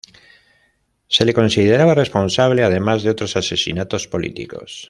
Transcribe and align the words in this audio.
Se 1.07 1.25
le 1.25 1.31
consideraba 1.35 1.93
responsable 1.93 2.63
además 2.63 3.03
de 3.03 3.11
otros 3.11 3.35
asesinatos 3.37 4.07
políticos. 4.07 4.79